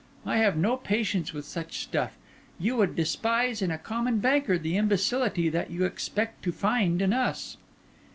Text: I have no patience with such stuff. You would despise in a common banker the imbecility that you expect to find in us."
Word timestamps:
I 0.25 0.37
have 0.37 0.57
no 0.57 0.77
patience 0.77 1.31
with 1.31 1.45
such 1.45 1.77
stuff. 1.77 2.17
You 2.57 2.75
would 2.77 2.95
despise 2.95 3.61
in 3.61 3.69
a 3.69 3.77
common 3.77 4.17
banker 4.17 4.57
the 4.57 4.75
imbecility 4.75 5.47
that 5.49 5.69
you 5.69 5.85
expect 5.85 6.41
to 6.43 6.51
find 6.51 7.03
in 7.03 7.13
us." 7.13 7.57